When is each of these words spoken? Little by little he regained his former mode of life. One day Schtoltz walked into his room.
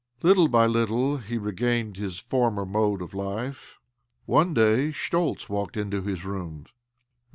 Little 0.23 0.47
by 0.47 0.65
little 0.65 1.17
he 1.17 1.37
regained 1.37 1.97
his 1.97 2.17
former 2.17 2.65
mode 2.65 3.03
of 3.03 3.13
life. 3.13 3.79
One 4.25 4.51
day 4.55 4.89
Schtoltz 4.89 5.47
walked 5.47 5.77
into 5.77 6.01
his 6.01 6.25
room. 6.25 6.65